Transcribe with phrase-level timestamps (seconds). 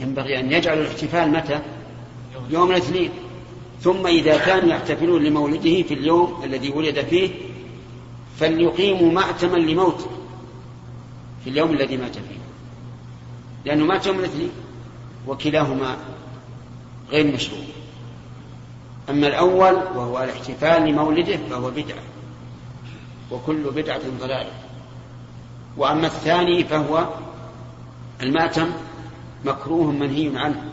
[0.00, 1.60] ينبغي أن يجعلوا الاحتفال متى؟
[2.50, 3.10] يوم الاثنين.
[3.80, 7.30] ثم إذا كانوا يحتفلون لمولده في اليوم الذي ولد فيه
[8.40, 10.06] فليقيموا مأتما لموته
[11.44, 12.38] في اليوم الذي مات فيه.
[13.64, 14.50] لأنه مات يوم الاثنين
[15.26, 15.96] وكلاهما
[17.10, 17.64] غير مشروع.
[19.10, 22.02] أما الأول وهو الاحتفال لمولده فهو بدعة
[23.30, 24.52] وكل بدعة ضلالة.
[25.76, 27.08] وأما الثاني فهو
[28.22, 28.70] المأتم
[29.44, 30.64] مكروه منهي عنه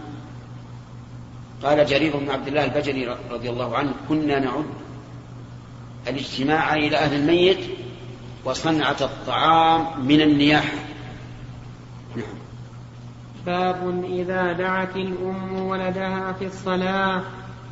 [1.64, 4.65] قال جرير بن عبد الله البجلي رضي الله عنه كنا نعد
[6.07, 7.60] الاجتماع إلى أهل الميت
[8.46, 10.78] وصنعة الطعام من النياحة
[12.15, 12.25] نعم.
[13.46, 17.21] باب إذا دعت الأم ولدها في الصلاة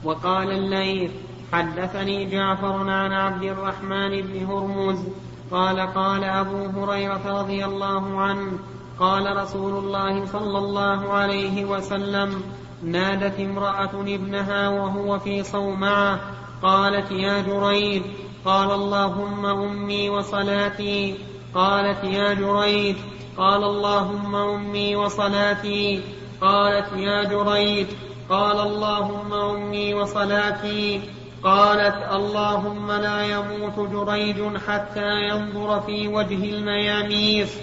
[0.03, 1.11] وقال الليث
[1.53, 4.99] حدثني جعفر عن عبد الرحمن بن هرمز
[5.51, 8.59] قال قال أبو هريرة رضي الله عنه
[8.99, 12.43] قال رسول الله صلى الله عليه وسلم
[12.83, 16.19] نادت امرأة ابنها وهو في صومعة
[16.63, 18.03] قالت يا جريج
[18.45, 21.15] قال اللهم أمي وصلاتي.
[21.55, 22.95] قالت يا جريج
[23.37, 26.01] قال اللهم أمي وصلاتي.
[26.41, 27.87] قالت يا جريج
[28.29, 31.01] قال اللهم أمي وصلاتي.
[31.43, 37.57] قالت اللهم لا يموت جريج حتى ينظر في وجه المياميس.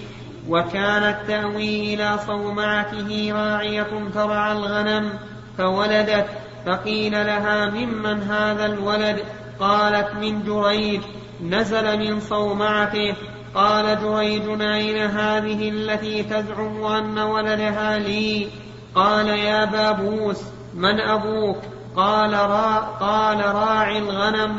[0.51, 5.13] وكانت تأوي إلى صومعته راعية ترعى الغنم
[5.59, 6.27] فولدت
[6.67, 9.25] فقيل لها ممن هذا الولد؟
[9.61, 11.01] قالت من جريج.
[11.43, 13.15] نزل من صومعته.
[13.55, 18.49] قال جريج أين هذه التي تزعم أن ولدها لي؟
[18.95, 20.39] قال يا بابوس
[20.75, 21.59] من أبوك؟
[21.97, 24.59] قال را قال راعي الغنم.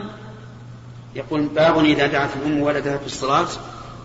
[1.16, 3.48] يقول باب إذا دعت الأم ولدها في الصلاة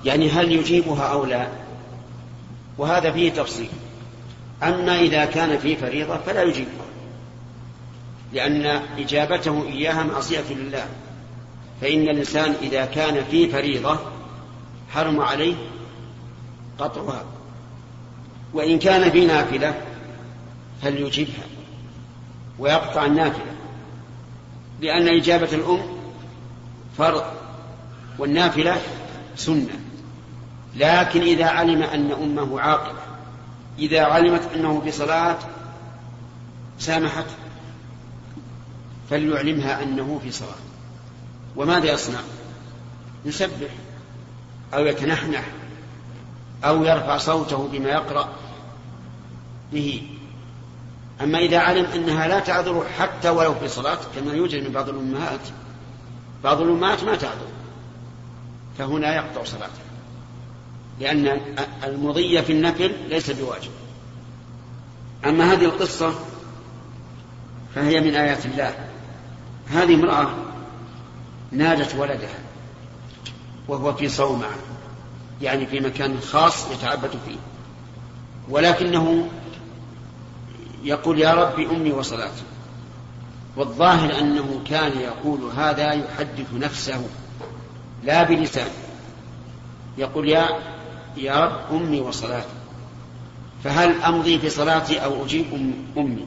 [0.05, 1.47] يعني هل يجيبها أو لا؟
[2.79, 3.69] وهذا فيه تفصيل.
[4.63, 6.87] أما إذا كان في فريضة فلا يجيبها
[8.33, 8.67] لأن
[8.99, 10.87] إجابته إياها معصية لله.
[11.81, 13.99] فإن الإنسان إذا كان في فريضة
[14.91, 15.55] حرم عليه
[16.79, 17.25] قطعها.
[18.55, 19.75] وإن كان في نافلة
[20.83, 21.45] فليجبها
[22.59, 23.53] ويقطع النافلة.
[24.81, 25.83] لأن إجابة الأم
[26.99, 27.25] فرض
[28.19, 28.77] والنافلة
[29.37, 29.86] سنة.
[30.77, 33.01] لكن إذا علم أن أمه عاقلة
[33.79, 35.39] إذا علمت أنه في صلاة
[36.79, 37.35] سامحته
[39.11, 40.67] فليعلمها أنه في صلاة
[41.57, 42.21] وماذا يصنع؟
[43.25, 43.71] يسبح
[44.75, 45.45] أو يتنحنح
[46.65, 48.29] أو يرفع صوته بما يقرأ
[49.73, 50.03] به.
[51.21, 55.41] أما إذا علم أنها لا تعذر حتى ولو في صلاة كما يوجد من بعض الأمهات
[56.45, 57.49] بعض الأمهات ما تعذر
[58.79, 59.86] فهنا يقطع صلاته.
[61.01, 61.41] لأن
[61.85, 63.71] المضي في النفل ليس بواجب.
[65.25, 66.15] أما هذه القصة
[67.75, 68.75] فهي من آيات الله.
[69.67, 70.35] هذه امرأة
[71.51, 72.39] نادت ولدها
[73.69, 74.57] وهو في صومعة
[75.43, 77.37] يعني في مكان خاص يتعبد فيه.
[78.49, 79.29] ولكنه
[80.83, 82.43] يقول يا رب أمي وصلاتي
[83.57, 87.05] والظاهر أنه كان يقول هذا يحدث نفسه
[88.05, 88.71] لا بلسان.
[89.99, 90.49] يقول يا
[91.17, 92.47] يا رب أمي وصلاتي.
[93.65, 95.47] فهل أمضي في صلاتي أو أجيب
[95.97, 96.27] أمي؟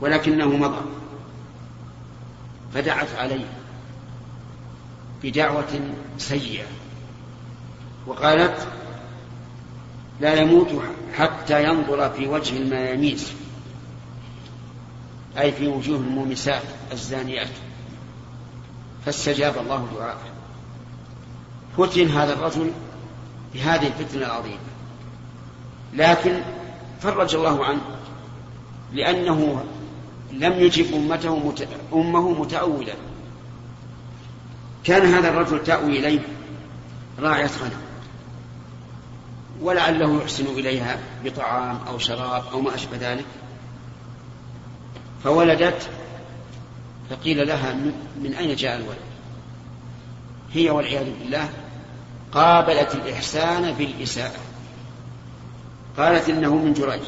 [0.00, 0.80] ولكنه مضى.
[2.74, 3.46] فدعت عليه
[5.22, 6.66] بدعوة سيئة.
[8.06, 8.68] وقالت
[10.20, 10.68] لا يموت
[11.14, 13.32] حتى ينظر في وجه المياميس
[15.38, 17.50] أي في وجوه المومسات الزانيات.
[19.06, 20.32] فاستجاب الله دعاءه.
[21.78, 22.70] فتن هذا الرجل
[23.54, 24.58] بهذه الفتنة العظيمة.
[25.94, 26.40] لكن
[27.00, 27.80] فرج الله عنه
[28.92, 29.64] لأنه
[30.32, 31.68] لم يجب أمته مت...
[31.92, 32.94] أمه متأولا
[34.84, 36.20] كان هذا الرجل تأوي إليه
[37.18, 37.82] راعية غنم.
[39.60, 43.26] ولعله يحسن إليها بطعام أو شراب أو ما أشبه ذلك.
[45.24, 45.90] فولدت
[47.10, 47.74] فقيل لها
[48.22, 48.98] من أين جاء الولد؟
[50.52, 51.48] هي والعياذ بالله
[52.32, 54.40] قابلت الإحسان بالإساءة.
[55.96, 57.02] قالت إنه من جريج.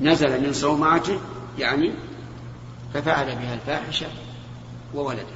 [0.00, 1.20] نزل من صومعته
[1.58, 1.92] يعني
[2.94, 4.06] ففعل بها الفاحشة
[4.94, 5.26] وولدت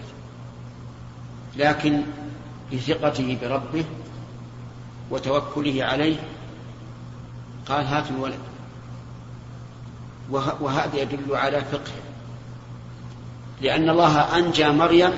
[1.56, 2.03] لكن
[2.73, 3.85] بثقته بربه
[5.11, 6.17] وتوكله عليه
[7.69, 8.38] قال هات الولد.
[10.61, 11.93] وهذا يدل على فقه
[13.61, 15.12] لأن الله أنجى مريم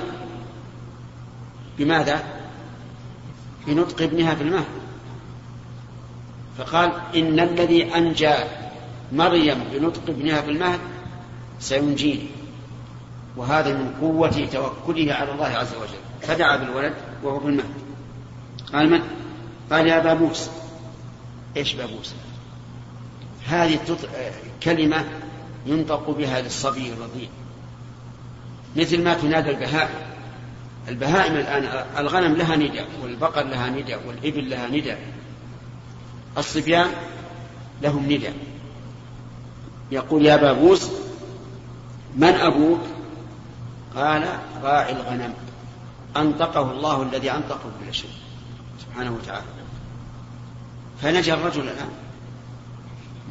[1.77, 2.34] بماذا؟
[3.67, 4.65] بنطق ابنها في المهد.
[6.57, 8.33] فقال إن الذي أنجى
[9.11, 10.79] مريم بنطق ابنها بالمهد
[11.59, 12.27] سينجيني.
[13.37, 15.99] وهذا من قوة توكله على الله عز وجل.
[16.21, 17.73] فدعا بالولد وهو في المهد.
[18.73, 19.01] قال من؟
[19.71, 20.49] قال يا بابوس
[21.57, 22.13] إيش بابوس؟
[23.47, 23.79] هذه
[24.63, 25.05] كلمة
[25.65, 27.27] ينطق بها للصبي الرضيع.
[28.75, 30.14] مثل ما تنادى البهائم.
[30.89, 34.99] البهائم الآن الغنم لها نداء والبقر لها نداء والإبل لها نداء
[36.37, 36.87] الصبيان
[37.81, 38.33] لهم نداء
[39.91, 40.89] يقول يا بابوس
[42.15, 42.79] من أبوك؟
[43.95, 44.25] قال
[44.63, 45.33] راعي الغنم.
[46.17, 48.09] أنطقه الله الذي أنطق كل شيء
[48.79, 49.45] سبحانه وتعالى.
[51.01, 51.89] فنجا الرجل الآن.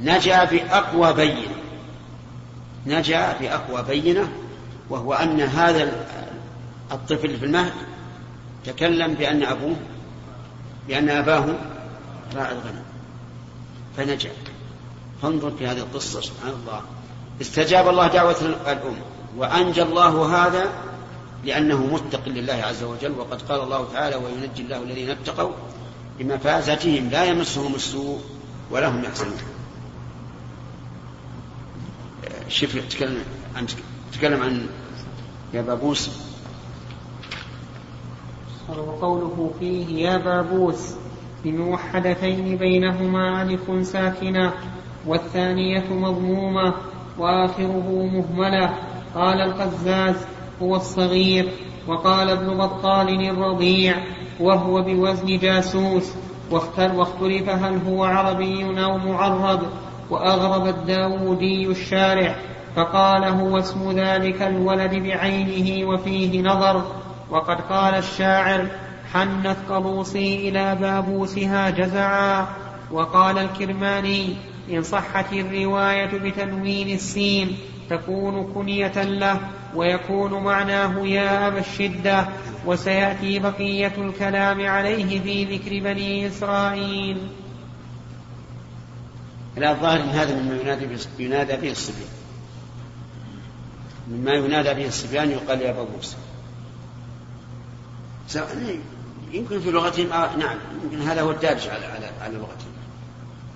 [0.02, 1.54] نجا بأقوى بينة.
[2.86, 4.28] نجا بأقوى بينة
[4.90, 6.06] وهو أن هذا
[6.92, 7.72] الطفل في المهد
[8.64, 9.76] تكلم بأن أبوه
[10.88, 11.46] بأن أباه
[12.34, 12.84] راعي الغنم.
[13.96, 14.30] فنجا.
[15.22, 16.80] فانظر في هذه القصة سبحان الله.
[17.40, 18.96] استجاب الله دعوة الأم
[19.36, 20.72] وأنجى الله هذا
[21.44, 23.12] لأنه متق لله عز وجل.
[23.18, 25.52] وقد قال الله تعالى وينجي الله الذين اتقوا
[26.18, 28.20] بمفازتهم لا يمسهم السوء
[28.70, 29.38] ولا هم يحزنون.
[32.48, 33.24] شوف تكلم
[33.56, 33.66] عن
[34.12, 34.66] تكلم عن
[35.54, 36.10] يا بابوس.
[38.68, 40.96] وقوله فيه يا بابوس
[41.44, 44.52] بموحدتين بينهما ألف ساكنة
[45.06, 46.74] والثانية مضمومة
[47.18, 48.74] وآخره مهملة.
[49.14, 50.26] قال القزاز
[50.62, 51.48] هو الصغير.
[51.88, 53.96] وقال ابن بطال الرضيع
[54.40, 56.14] وهو بوزن جاسوس.
[56.50, 59.60] واختلف هل هو عربي أو معرب.
[60.10, 62.36] وأغرب الداودي الشارع.
[62.76, 67.03] فقال هو اسم ذلك الولد بعينه وفيه نظر.
[67.30, 68.66] وقد قال الشاعر
[69.12, 72.46] حنت قلوصي إلى بابوسها جزعا.
[72.90, 74.36] وقال الكرماني
[74.70, 77.56] إن صحت الرواية بتنوين السين
[77.90, 79.40] تكون كنية له
[79.74, 82.28] ويكون معناه يا أبا الشدة.
[82.66, 87.18] وسيأتي بقية الكلام عليه في ذكر بني إسرائيل.
[89.56, 92.08] لا الظاهر إن هذا مما ينادى ينادى به الصبيان.
[94.10, 96.16] مما ينادى به الصبيان يقال يا بابوس.
[99.32, 102.72] يمكن في لغتهم آه نعم يمكن هذا هو الدارج على على على لغتهم.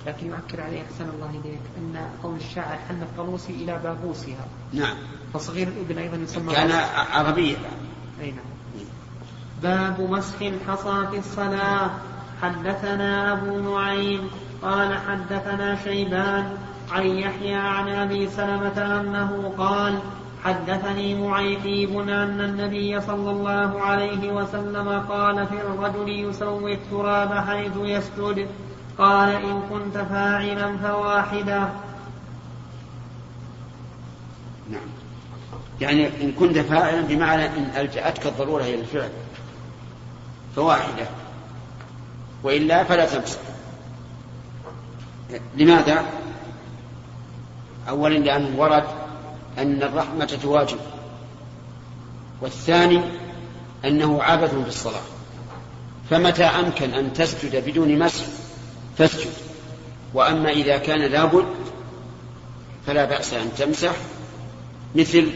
[0.06, 4.96] لكن يؤكد عليه أحسن الله إليك أن قول الشاعر حنت قلوسي إلى بابوسها نعم.
[5.34, 6.70] فصغير الإبن أيضا يسمى كان
[7.12, 7.56] عربيا.
[8.20, 8.44] أي نعم.
[9.62, 11.90] باب مسح الحصى في الصلاة.
[12.42, 14.30] حدثنا أبو نعيم
[14.62, 16.56] قال حدثنا شيبان
[16.90, 19.98] عن يحيى عن أبي سلمة أنه قال
[20.48, 28.48] حدثني معيقيب أن النبي صلى الله عليه وسلم قال في الرجل يسوي التراب حيث يسجد.
[28.98, 31.72] قال إن كنت فاعلا فواحدا.
[34.70, 34.88] نعم.
[35.80, 39.10] يعني إن كنت فاعلا بمعنى إن ألجأتك الضرورة إلى الفعل.
[40.56, 41.06] فواحدة.
[42.42, 43.40] وإلا فلا تمسك
[45.56, 46.04] لماذا؟
[47.88, 49.07] أولا لأنه ورد
[49.58, 50.78] أن الرحمة تواجب
[52.40, 53.00] والثاني
[53.84, 55.02] أنه عبث في الصلاة.
[56.10, 58.24] فمتى أمكن أن تسجد بدون مسح؟
[58.98, 59.32] فاسجد.
[60.14, 61.46] وأما إذا كان لابد
[62.86, 63.92] فلا بأس أن تمسح
[64.94, 65.30] مثل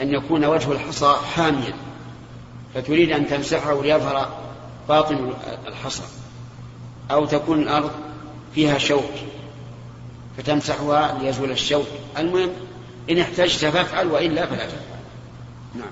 [0.00, 1.74] أن يكون وجه الحصى حاميا
[2.74, 4.28] فتريد أن تمسحه ليظهر
[4.88, 5.32] باطن
[5.66, 6.02] الحصى.
[7.10, 7.90] أو تكون الأرض
[8.54, 9.10] فيها شوك
[10.36, 11.86] فتمسحها ليزول الشوك.
[12.18, 12.50] المهم
[13.10, 14.98] إن احتجت فافعل وإلا فلا تفعل.
[15.74, 15.90] نعم.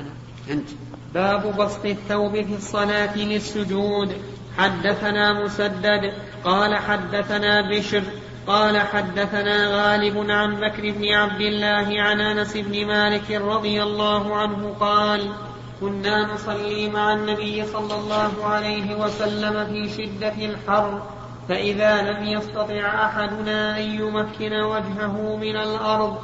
[0.00, 0.10] أنا.
[0.50, 0.68] أنت.
[1.14, 4.16] باب بسط الثوب في الصلاة للسجود.
[4.58, 6.12] حدثنا مسدد.
[6.44, 8.02] قال حدثنا بشر.
[8.46, 14.76] قال حدثنا غالب عن بكر بن عبد الله عن أنس بن مالك رضي الله عنه
[14.80, 15.32] قال
[15.80, 21.02] كنا نصلي مع النبي صلى الله عليه وسلم في شدة الحر.
[21.48, 26.18] فإذا لم يستطع أحدنا أن يمكن وجهه من الأرض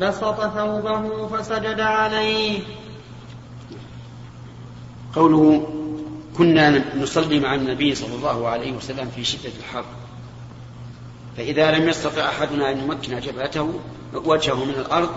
[0.00, 2.60] بسط ثوبه فسجد عليه.
[5.14, 5.68] قوله
[6.36, 9.84] كنا نصلي مع النبي صلى الله عليه وسلم في شدة الحر
[11.36, 13.80] فإذا لم يستطع أحدنا أن يمكن جبهته
[14.14, 15.10] وجهه من الأرض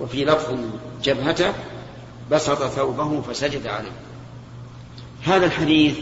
[0.00, 0.54] وفي لفظ
[1.02, 1.52] جبهته
[2.30, 3.92] بسط ثوبه فسجد عليه.
[5.24, 5.98] هذا الحديث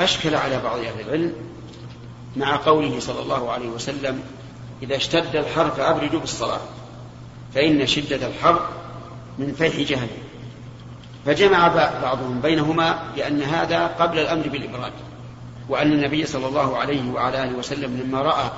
[0.00, 1.32] أشكل على بعض أهل العلم
[2.36, 4.22] مع قوله صلى الله عليه وسلم
[4.82, 6.60] إذا اشتد الحر فأبردوا بالصلاة
[7.54, 8.68] فإن شدة الحر
[9.38, 10.28] من فيح جهنم.
[11.26, 11.68] فجمع
[12.02, 14.92] بعضهم بينهما لأن هذا قبل الأمر بالإبراد
[15.68, 18.50] وأن النبي صلى الله عليه وعلى آله وسلم لما رأى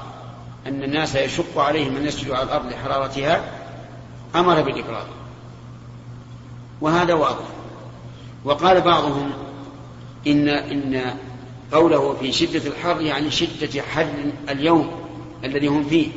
[0.66, 3.44] أن الناس يشق عليهم أن يسجدوا على الأرض لحرارتها
[4.34, 5.06] أمر بالإبراد.
[6.80, 7.44] وهذا واضح.
[8.44, 9.30] وقال بعضهم
[10.26, 11.14] إن إن
[11.72, 14.14] قوله في شدة الحر يعني شدة حر
[14.48, 14.90] اليوم
[15.44, 16.08] الذي هم فيه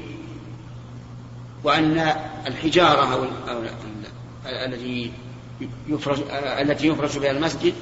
[1.64, 2.14] وأن
[2.48, 3.64] الحجارة أو,
[4.46, 5.12] التي
[5.88, 6.20] يفرش
[6.62, 7.74] التي يفرش بها المسجد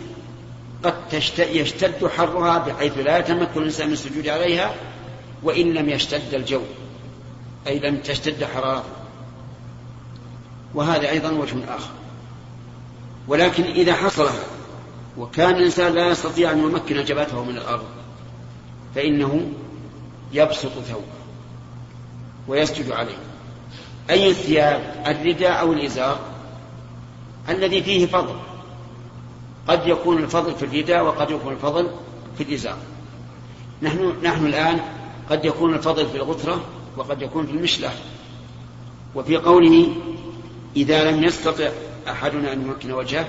[0.83, 0.95] قد
[1.39, 4.75] يشتد حرها بحيث لا يتمكن الإنسان من السجود عليها
[5.43, 6.61] وإن لم يشتد الجو
[7.67, 8.89] أي لم تشتد حرارته.
[10.73, 11.91] وهذا أيضا وجه آخر.
[13.27, 14.29] ولكن إذا حصل
[15.17, 17.85] وكان الإنسان لا يستطيع أن يمكن جبهته من الأرض
[18.95, 19.51] فإنه
[20.33, 21.21] يبسط ثوبه
[22.47, 23.17] ويسجد عليه.
[24.09, 26.19] أي الثياب؟ الرداء أو الإزار؟
[27.49, 28.35] الذي فيه فضل.
[29.67, 31.91] قد يكون الفضل في الرداء وقد يكون الفضل
[32.37, 32.77] في الإزار.
[33.81, 34.79] نحن نحن الآن
[35.29, 36.61] قد يكون الفضل في الغترة
[36.97, 37.89] وقد يكون في المشلة
[39.15, 39.87] وفي قوله
[40.75, 41.69] إذا لم يستطع
[42.07, 43.27] أحدنا أن يمكن وجهه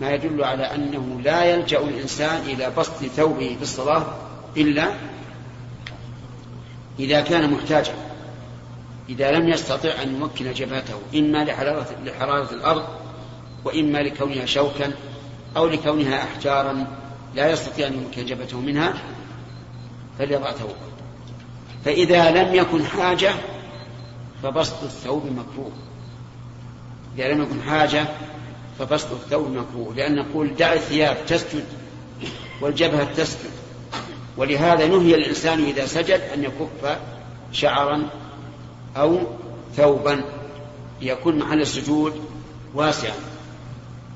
[0.00, 4.06] ما يدل على أنه لا يلجأ الإنسان إلى بسط ثوبه في الصلاة
[4.56, 4.94] إلا
[6.98, 7.94] إذا كان محتاجا
[9.08, 12.84] إذا لم يستطع أن يمكن جبهته إما لحرارة, لحرارة الأرض
[13.64, 14.92] وإما لكونها شوكا
[15.56, 16.86] أو لكونها أحجارا
[17.34, 18.94] لا يستطيع أن يمكن جبهته منها
[20.18, 20.74] فليضع ثوبه.
[21.84, 23.32] فإذا لم يكن حاجة
[24.42, 25.72] فبسط الثوب مكروه.
[27.18, 28.06] إذا لم يكن حاجة
[28.78, 31.64] فبسط الثوب مكروه لأن نقول دع الثياب تسجد
[32.60, 33.50] والجبهة تسجد.
[34.36, 36.98] ولهذا نهي الإنسان إذا سجد أن يكف
[37.52, 38.08] شعرا
[38.96, 39.18] أو
[39.76, 40.24] ثوبا
[41.00, 42.20] ليكون محل السجود
[42.74, 43.14] واسعا.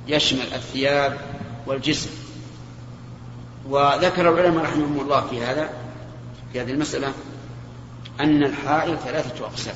[0.08, 1.18] يشمل الثياب
[1.66, 2.10] والجسم.
[3.68, 5.70] وذكر العلماء رحمهم الله في هذا
[6.52, 7.12] في هذه المسألة
[8.20, 9.74] أن الحائل ثلاثة أقسام.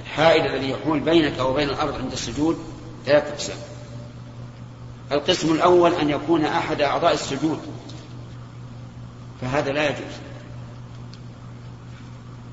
[0.00, 2.58] الحائل الذي يحول بينك وبين الأرض عند السجود
[3.08, 3.56] ثلاثة أقسام.
[5.12, 7.60] القسم الأول أن يكون أحد أعضاء السجود
[9.40, 10.14] فهذا لا يجوز.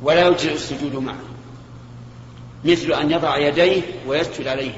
[0.01, 1.19] ولا يجزئ السجود معه
[2.65, 4.73] مثل أن يضع يديه ويسجد عليه.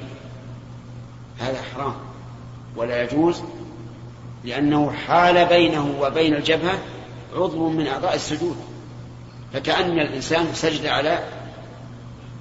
[1.39, 1.95] هذا حرام
[2.75, 3.41] ولا يجوز
[4.43, 6.79] لأنه حال بينه وبين الجبهة
[7.33, 8.57] عضو من أعضاء السجود.
[9.53, 11.23] فكأن الإنسان سجد على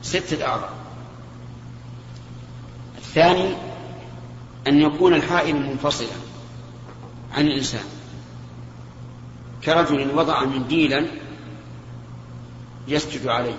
[0.02, 0.85] ستة أعضاء.
[3.16, 3.54] الثاني
[4.66, 6.16] أن يكون الحائل منفصلا
[7.32, 7.84] عن الإنسان.
[9.64, 11.06] كرجل وضع منديلا
[12.88, 13.56] يسجد عليه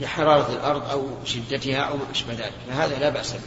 [0.00, 3.38] لحرارة الأرض أو شدتها أو ما أشبه ذلك فهذا لا بأس به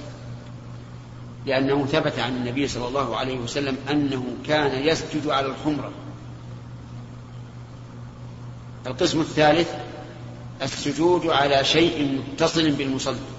[1.46, 5.91] لأنه ثبت عن النبي صلى الله عليه وسلم أنه كان يسجد على الخمرة
[8.88, 9.70] القسم الثالث
[10.62, 13.37] السجود على شيء متصل بالمصلي.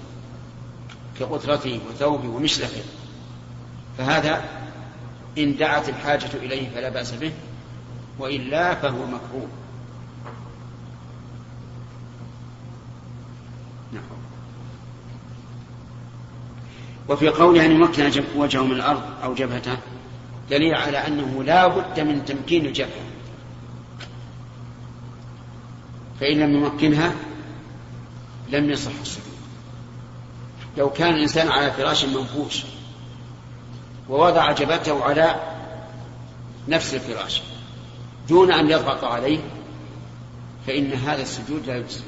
[1.19, 2.81] كقطرته وثوبه ومشلخه
[3.97, 4.43] فهذا
[5.37, 7.31] إن دعت الحاجة إليه فلا بأس به
[8.19, 9.47] وإلا فهو مكروه.
[13.93, 14.03] نعم.
[17.09, 19.77] وفي قوله أن يمكن وجهه من الأرض أو جبهته
[20.49, 23.09] دليل على أنه لا بد من تمكين الجبهة
[26.19, 27.13] فإن لم يمكنها
[28.49, 29.28] لم يصح السجود
[30.77, 32.63] لو كان الإنسان على فراش منفوش
[34.09, 35.35] ووضع جبهته على
[36.67, 37.41] نفس الفراش
[38.29, 39.39] دون أن يضغط عليه
[40.67, 42.03] فإن هذا السجود لا يجزي.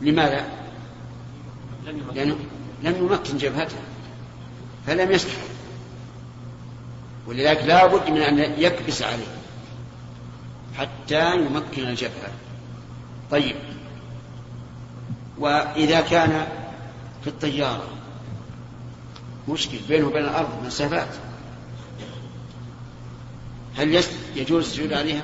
[0.00, 0.44] لماذا؟
[2.14, 2.36] لأنه
[2.82, 3.76] لم يمكن جبهته
[4.86, 5.32] فلم يسجد
[7.26, 9.38] ولذلك لا بد من أن يكبس عليه
[10.78, 12.32] حتى يمكن الجبهة.
[13.30, 13.56] طيب.
[15.40, 16.46] وإذا كان
[17.22, 17.88] في الطيارة.
[19.48, 21.08] مشكل بينه وبين الأرض مسافات.
[23.76, 24.02] هل
[24.36, 25.22] يجوز السجود عليها؟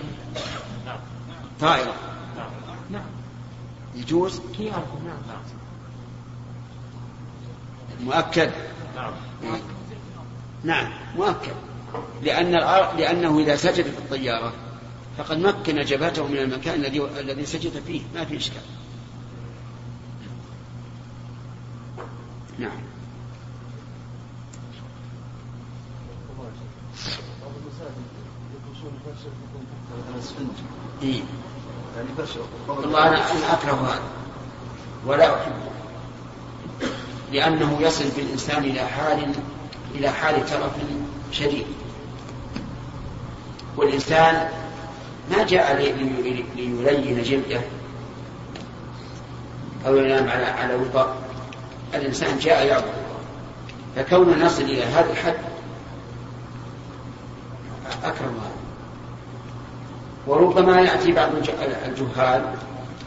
[0.87, 0.99] نعم
[1.61, 1.94] طائرة.
[2.90, 3.04] نعم
[3.94, 4.83] يجوز؟ نعم
[8.00, 8.50] مؤكد.
[8.97, 9.12] نعم
[10.64, 11.54] نعم مؤكد.
[12.23, 12.52] لأن
[12.99, 14.52] لأنه إذا سجد في الطيارة
[15.18, 18.02] فقد مكن جبهته من المكان الذي الذي سجد فيه.
[18.14, 18.62] ما في إشكال.
[22.58, 22.70] نعم.
[31.02, 31.23] إيه؟
[32.68, 33.18] والله أنا
[33.52, 34.02] أكره هذا.
[35.06, 35.54] ولا أحبه.
[37.32, 39.32] لأنه يصل بالإنسان إلى حال
[39.94, 40.73] إلى حال ترف
[41.32, 41.66] شديد.
[43.76, 44.49] والإنسان
[45.30, 45.76] ما جاء
[46.56, 47.61] ليلين جلده
[49.87, 51.24] أو ينام على على وطأ
[51.96, 53.04] الإنسان جاء يعبد.
[53.96, 55.36] فكون نصل إلى هذا الحد
[58.04, 58.50] أكرم الله
[60.26, 61.30] وربما يأتي بعض
[61.86, 62.54] الجهال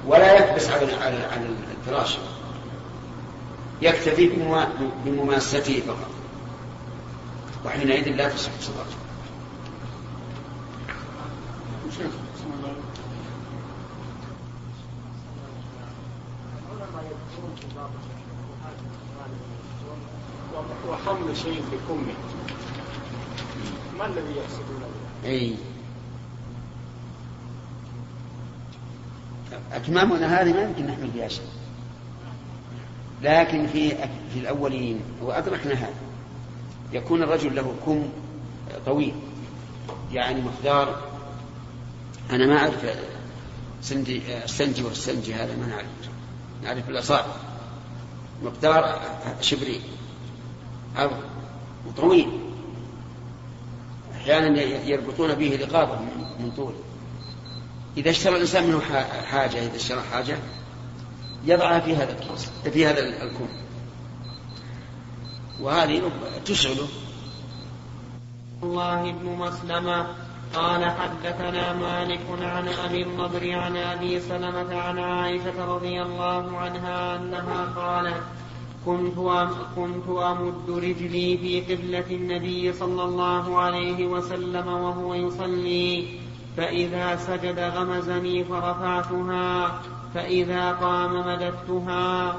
[0.07, 1.47] ولا يكبس على على
[1.81, 2.17] الفراش
[3.81, 4.31] يكتفي
[5.05, 6.09] بمماسته فقط.
[7.65, 8.97] وحينئذ لا تصح صلاته
[20.89, 22.13] وحمل شيء في كمه.
[23.99, 24.81] ما الذي يحسبون
[25.25, 25.55] أي.
[29.71, 31.47] أكمامنا هذه ما يمكن نحمل فيها شيء.
[33.21, 33.89] لكن في
[34.33, 35.93] في الأولين وأدركنا هذا
[36.93, 38.09] يكون الرجل له كم
[38.85, 39.13] طويل.
[40.11, 41.01] يعني مقدار
[42.31, 42.97] أنا ما أعرف
[43.81, 45.87] سندي السنجي والسنجي هذا ما نعرف.
[46.63, 47.35] نعرف الأصابع
[48.43, 48.99] مقدار
[49.41, 49.81] شبرين
[50.97, 51.09] أو
[51.97, 52.39] طويل
[54.15, 55.99] أحيانا يربطون به رقابة
[56.39, 56.73] من طول.
[57.97, 58.79] إذا اشترى الإنسان منه
[59.25, 60.37] حاجة إذا اشترى حاجة
[61.45, 63.47] يضعها في هذا الكيس في هذا الكم
[65.61, 66.11] وهذه
[66.45, 66.87] تشغله.
[68.63, 70.07] الله بن مسلمة
[70.53, 77.65] قال حدثنا مالك عن أبي النضر عن أبي سلمة عن عائشة رضي الله عنها أنها
[77.75, 78.21] قالت
[78.87, 79.17] كنت
[79.75, 86.07] كنت أمد رجلي في قبلة النبي صلى الله عليه وسلم وهو يصلي
[86.57, 89.81] فإذا سجد غمزني فرفعتها
[90.13, 92.35] فإذا قام مددتها.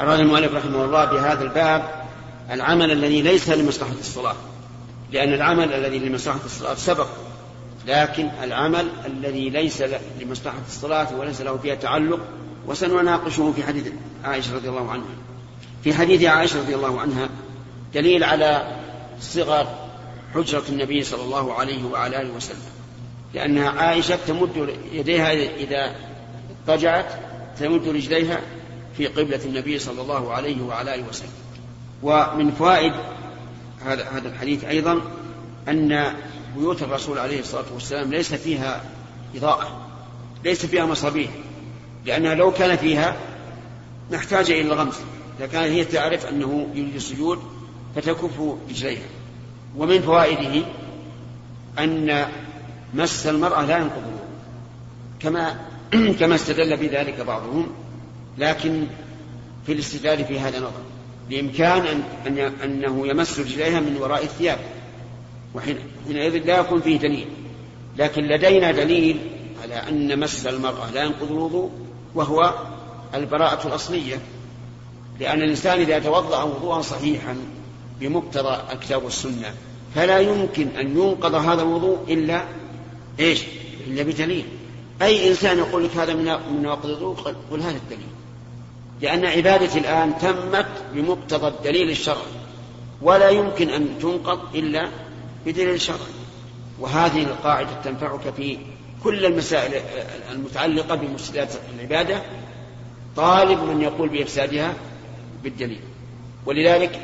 [0.00, 2.04] أراد المؤلف رحمه الله بهذا الباب
[2.50, 4.34] العمل الذي ليس لمصلحة الصلاة
[5.12, 7.06] لأن العمل الذي لمصلحة الصلاة سبق
[7.86, 9.84] لكن العمل الذي ليس
[10.20, 12.20] لمصلحة الصلاة وليس له فيها تعلق
[12.66, 13.92] وسنناقشه في حديث
[14.24, 15.04] عائشة رضي الله عنها.
[15.86, 17.28] في حديث عائشة رضي الله عنها
[17.94, 18.76] دليل على
[19.20, 19.66] صغر
[20.34, 22.58] حجرة النبي صلى الله عليه وعلى آله وسلم
[23.34, 25.94] لأنها عائشة تمد يديها إذا
[26.50, 27.06] اضطجعت
[27.58, 28.40] تمد رجليها
[28.96, 31.32] في قبلة النبي صلى الله عليه وعلى آله وسلم.
[32.02, 32.92] ومن فوائد
[33.84, 35.00] هذا هذا الحديث أيضا
[35.68, 36.14] أن
[36.56, 38.82] بيوت الرسول عليه الصلاة والسلام ليس فيها
[39.36, 39.86] إضاءة
[40.44, 41.30] ليس فيها مصابيح
[42.04, 43.16] لأنها لو كان فيها
[44.10, 45.00] نحتاج إلى الغمس.
[45.40, 47.38] لكان هي تعرف أنه يريد السجود
[47.94, 49.08] فتكف رجليها.
[49.76, 50.66] ومن فوائده
[51.78, 52.26] أن
[52.94, 54.02] مس المرأة لا ينقض
[55.20, 55.60] كما
[56.20, 57.66] كما استدل بذلك بعضهم
[58.38, 58.86] لكن
[59.66, 60.82] في الاستدلال في هذا نظر
[61.30, 64.58] بإمكان أن, أن أنه يمس رجليها من وراء الثياب.
[65.54, 67.28] وحينئذ لا يكون فيه دليل.
[67.98, 69.18] لكن لدينا دليل
[69.62, 71.70] على أن مس المرأة لا ينقض الوضوء
[72.14, 72.54] وهو
[73.14, 74.16] البراءة الأصلية.
[75.20, 77.36] لأن الإنسان إذا توضأ وضوءا صحيحا
[78.00, 79.54] بمقتضى الكتاب والسنة
[79.94, 82.44] فلا يمكن أن ينقض هذا الوضوء إلا
[83.20, 83.42] إيش؟
[83.86, 84.44] إلا بدليل
[85.02, 88.08] أي إنسان يقول لك هذا من نواقض الوضوء؟ قل هذا الدليل.
[89.00, 92.36] لأن عبادتي الآن تمت بمقتضى الدليل الشرعي
[93.02, 94.88] ولا يمكن أن تنقض إلا
[95.46, 95.98] بدليل شرعي.
[96.80, 98.58] وهذه القاعدة تنفعك في
[99.04, 99.82] كل المسائل
[100.32, 102.22] المتعلقة بمفسدات العبادة.
[103.16, 104.74] طالب من يقول بإفسادها
[105.46, 105.80] بالدليل.
[106.46, 107.00] ولذلك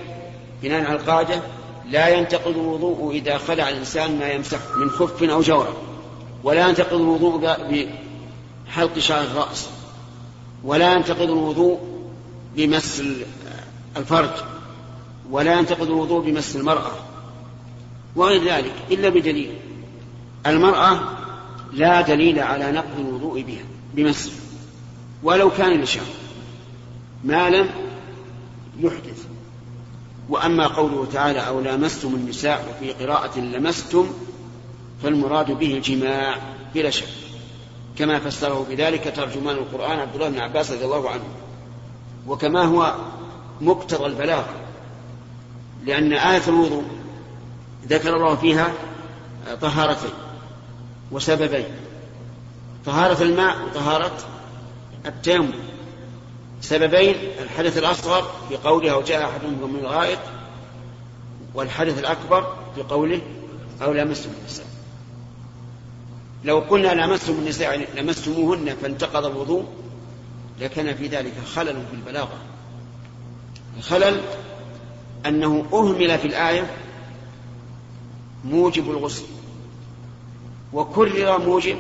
[0.63, 1.43] بناء على القاعدة
[1.91, 5.75] لا ينتقض الوضوء إذا خلع الإنسان ما يمسح من خف أو جورب
[6.45, 7.57] ولا ينتقض الوضوء
[8.69, 9.69] بحلق شعر الرأس
[10.65, 11.81] ولا ينتقض الوضوء
[12.57, 13.03] بمس
[13.97, 14.31] الفرج
[15.31, 16.93] ولا ينتقض الوضوء بمس المرأة
[18.17, 19.57] وغير ذلك إلا بدليل.
[20.47, 21.01] المرأة
[21.73, 24.33] لا دليل على نقض الوضوء بها بمس.
[25.23, 26.07] ولو كان لشهر
[27.25, 27.69] ما لم
[28.83, 29.27] يحدث.
[30.29, 34.13] وأما قوله تعالى أو لامستم النساء وفي قراءة لمستم
[35.03, 36.37] فالمراد به الجماع
[36.75, 37.09] بلا شك.
[37.99, 41.25] كما فسره بذلك ترجمان القرآن عبد الله بن عباس رضي الله عنه.
[42.27, 42.95] وكما هو
[43.61, 44.45] مقتضى البلاغ
[45.85, 46.85] لأن آية الوضوء
[47.89, 48.73] ذكر الله فيها
[49.61, 50.11] طهارتين
[51.13, 51.67] وسببين
[52.87, 54.17] طهارة الماء وطهارة
[55.07, 55.53] التيمم.
[56.63, 60.19] سببين الحدث الأصغر في قوله أو جاء أحد منكم من الغائط
[61.55, 63.21] والحدث الأكبر في قوله
[63.83, 64.67] أو لمستم النساء.
[66.45, 69.65] لو قلنا لمستم النساء يعني لمستموهن فانتقض الوضوء
[70.61, 72.39] لكان في ذلك خلل في البلاغة.
[73.79, 74.21] الخلل
[75.27, 76.71] أنه أهمل في الآية
[78.45, 79.25] موجب الغسل
[80.73, 81.77] وكرر موجب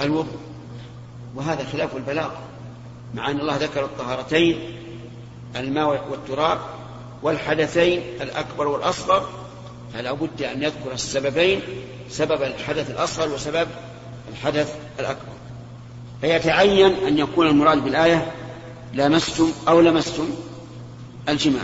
[0.00, 0.38] الوضوء
[1.34, 2.30] وهذا خلاف البلاغ
[3.14, 4.58] مع أن الله ذكر الطهارتين
[5.56, 6.58] الماء والتراب
[7.22, 9.28] والحدثين الأكبر والأصغر
[9.94, 11.60] فلا بد أن يذكر السببين
[12.10, 13.68] سبب الحدث الأصغر وسبب
[14.32, 15.32] الحدث الأكبر.
[16.20, 18.32] فيتعين أن يكون المراد بالآية
[18.94, 20.28] لامستم أو لمستم
[21.28, 21.62] الجماع.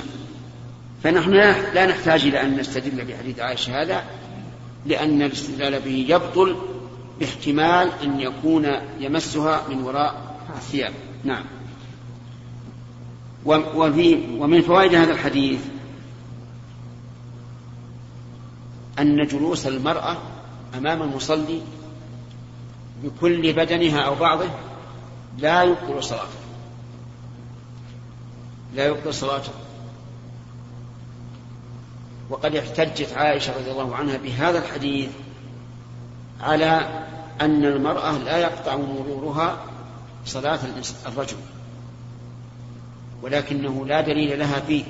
[1.03, 1.33] فنحن
[1.75, 4.05] لا نحتاج إلى أن نستدل بحديث عائشة هذا
[4.87, 6.57] لأن الاستدلال به يبطل
[7.21, 8.69] باحتمال أن يكون
[9.01, 10.93] يمسها من وراء الثياب.
[11.25, 11.45] نعم.
[13.47, 15.61] وفي ومن فوائد هذا الحديث
[18.99, 20.17] أن جلوس المرأة
[20.79, 21.61] أمام المصلي
[23.03, 24.49] بكل بدنها أو بعضه
[25.39, 26.43] لا يبطل صلاته.
[28.75, 29.53] لا يبطل صلاته.
[32.31, 35.11] وقد احتجت عائشة رضي الله عنها بهذا الحديث
[36.41, 37.05] على
[37.41, 39.57] أن المرأة لا يقطع مرورها
[40.27, 40.61] صلاة
[41.07, 41.37] الرجل.
[43.23, 44.85] ولكنه لا دليل لها فيه.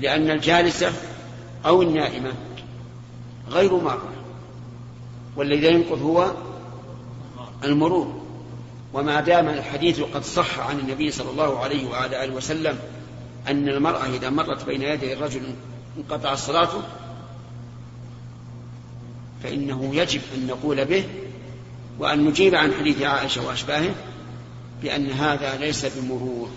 [0.00, 0.92] لأن الجالسة
[1.66, 2.32] أو النائمة
[3.50, 4.12] غير مرة
[5.36, 6.32] والذي ينقض هو
[7.64, 8.24] المرور.
[8.94, 12.78] وما دام الحديث قد صح عن النبي صلى الله عليه وعلى آله وسلم
[13.48, 15.42] أن المرأة إذا مرت بين يدي الرجل
[15.96, 16.82] انقطع صلاته
[19.42, 21.04] فإنه يجب أن نقول به
[21.98, 23.94] وأن نجيب عن حديث عائشة وأشباهه
[24.82, 26.50] بأن هذا ليس بمرور.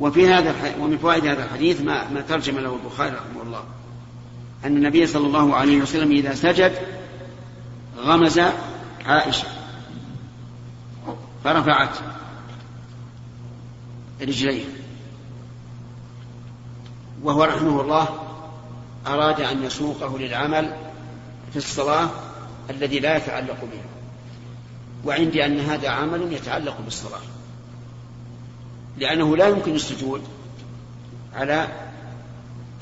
[0.00, 3.64] وفي هذا ومن فوائد هذا الحديث ما, ما ترجم له البخاري رحمه الله.
[4.64, 6.72] أن النبي صلى الله عليه وسلم إذا سجد
[7.98, 8.40] غمز
[9.06, 9.48] عائشة.
[11.44, 11.98] فرفعت
[14.20, 14.64] رجليه.
[17.22, 18.08] وهو رحمه الله
[19.06, 20.85] أراد أن يسوقه للعمل
[21.56, 22.10] في الصلاة
[22.70, 23.84] الذي لا يتعلق بها
[25.04, 27.20] وعندي أن هذا عمل يتعلق بالصلاة
[28.98, 30.22] لأنه لا يمكن السجود
[31.34, 31.68] على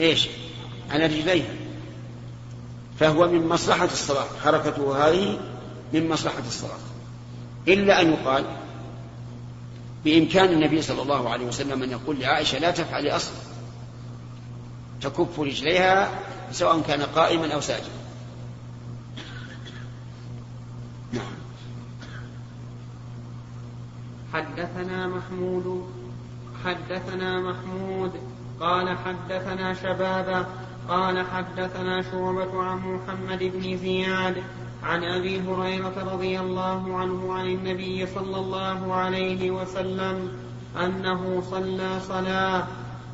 [0.01, 0.29] إيش؟
[0.91, 1.55] على رجليه
[3.01, 5.41] فهو من مصلحة الصلاة حركته هذه
[5.93, 6.79] من مصلحة الصلاة
[7.69, 8.45] إلا أن يقال
[10.05, 13.37] بإمكان النبي صلى الله عليه وسلم أن يقول لعائشة لا تفعلي أصلا
[15.01, 16.11] تكف رجليها
[16.53, 18.05] سواء كان قائما أو ساجدا
[21.15, 21.35] نعم
[24.35, 25.87] حدثنا محمود
[26.65, 28.13] حدثنا محمود
[28.61, 30.47] قال حدثنا شبابة
[30.89, 34.43] قال حدثنا شعبة عن محمد بن زياد
[34.83, 40.33] عن أبي هريرة رضي الله عنه عن النبي صلى الله عليه وسلم
[40.85, 42.67] أنه صلى صلاة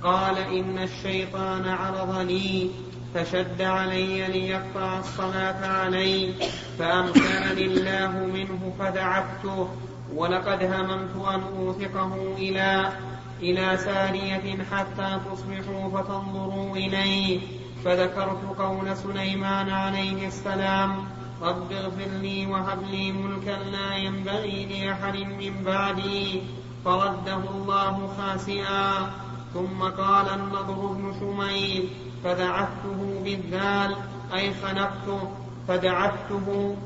[0.02, 2.70] قال إن الشيطان عرض لي
[3.14, 6.32] فشد علي ليقطع الصلاة علي
[6.78, 9.68] فامكنني الله منه فدعبته
[10.16, 12.92] ولقد هممت أن أوثقه إلى
[13.40, 17.40] إلى ساريه حتى تصبحوا فتنظروا إليه.
[17.84, 20.96] فذكرت قول سليمان عليه السلام
[21.42, 26.42] رب اغفر لي وهب لي ملكا لا ينبغي لأحد من بعدي.
[26.84, 29.10] فرده الله خاسئا.
[29.54, 31.88] ثم قال النضر بن شميل
[32.24, 33.96] فدعته بالذال
[34.34, 35.30] أي خنقته
[35.68, 36.76] فدعته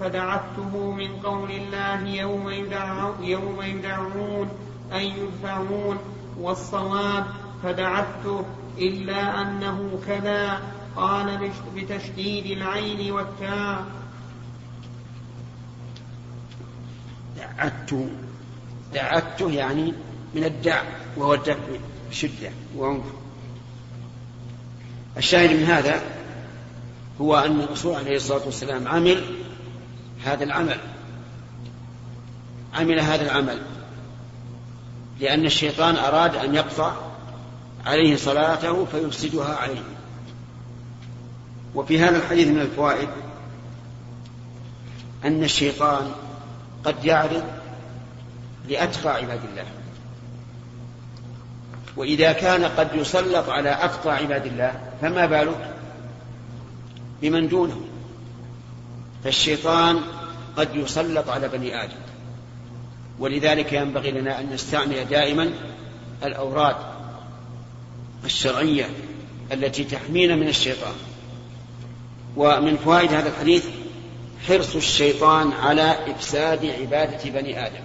[0.00, 4.48] فدعته من قول الله يوم يدعون, يوم يدعون
[4.92, 5.98] أي يدفعون
[6.40, 7.26] والصواب
[7.62, 8.44] فدعته
[8.78, 10.60] إلا أنه كذا
[10.96, 13.84] قال بتشديد العين والتاء.
[17.36, 18.08] دعته
[18.94, 19.94] دعته يعني
[20.34, 20.82] من الدع
[21.16, 21.58] وهو الدفع
[22.10, 23.04] بشدة وعنف.
[25.16, 26.02] الشاهد من هذا
[27.20, 29.24] هو أن الرسول عليه الصلاة والسلام عمل
[30.24, 30.78] هذا العمل.
[32.74, 33.62] عمل هذا العمل.
[35.20, 36.92] لأن الشيطان أراد أن يقطع
[37.86, 39.82] عليه صلاته فيفسدها عليه.
[41.74, 43.08] وفي هذا الحديث من الفوائد
[45.24, 46.12] أن الشيطان
[46.84, 47.44] قد يعرض
[48.68, 49.66] لأتقى عباد الله.
[51.96, 55.74] وإذا كان قد يسلط على أتقى عباد الله فما بالك
[57.22, 57.91] بمن دونه؟
[59.24, 60.00] فالشيطان
[60.56, 61.96] قد يسلط على بني آدم.
[63.18, 65.50] ولذلك ينبغي لنا أن نستعمل دائما
[66.24, 66.76] الأوراد
[68.24, 68.88] الشرعية
[69.52, 70.94] التي تحمينا من الشيطان.
[72.36, 73.66] ومن فوائد هذا الحديث
[74.48, 77.82] حرص الشيطان على إفساد عبادة بني آدم.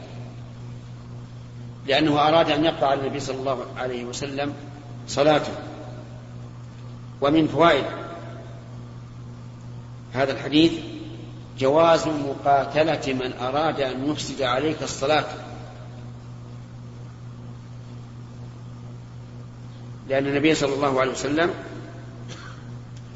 [1.87, 4.53] لأنه أراد أن يقطع على النبي صلى الله عليه وسلم
[5.07, 5.53] صلاته.
[7.21, 7.85] ومن فوائد
[10.13, 10.71] هذا الحديث
[11.59, 15.25] جواز مقاتلة من أراد أن يفسد عليك الصلاة.
[20.09, 21.53] لأن النبي صلى الله عليه وسلم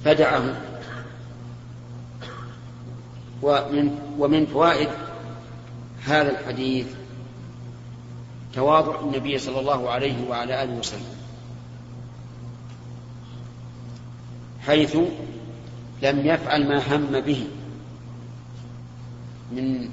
[0.06, 0.62] فدعه
[3.42, 4.90] ومن ومن فوائد
[6.06, 6.88] هذا الحديث
[8.54, 11.16] تواضع النبي صلى الله عليه وعلى آله وسلم.
[14.66, 14.98] حيث
[16.02, 17.48] لم يفعل ما هم به.
[19.52, 19.90] من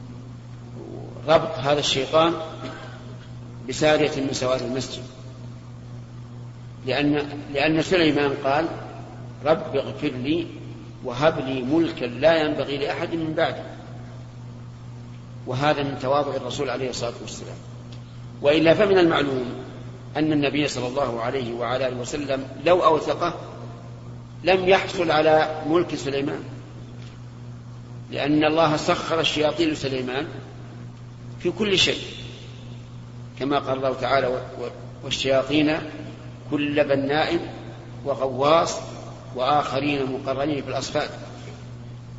[1.28, 2.32] ربط هذا الشيطان
[3.68, 5.02] بسارية من سواد المسجد.
[6.86, 8.66] لأن لأن سليمان قال
[9.44, 10.46] رب اغفر لي
[11.04, 13.62] وهب لي ملكا لا ينبغي لأحد من بعدي.
[15.46, 17.56] وهذا من تواضع الرسول عليه الصلاة والسلام.
[18.42, 19.44] وإلا فمن المعلوم
[20.16, 23.34] أن النبي صلى الله عليه وعلى آله وسلم لو أوثقه
[24.44, 26.44] لم يحصل على ملك سليمان.
[28.10, 30.26] لأن الله سخر الشياطين لسليمان
[31.40, 32.00] في كل شيء
[33.38, 34.42] كما قال الله تعالى
[35.04, 35.76] والشياطين
[36.50, 37.54] كل بناء
[38.04, 38.78] وغواص
[39.36, 41.10] وآخرين مقرنين في الأصفاد.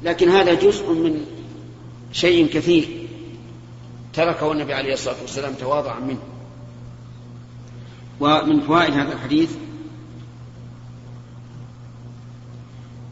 [0.04, 1.26] لكن هذا جزء من
[2.12, 3.08] شيء كثير
[4.14, 6.22] تركه النبي عليه الصلاة والسلام تواضعا منه.
[8.20, 9.52] ومن فوائد هذا الحديث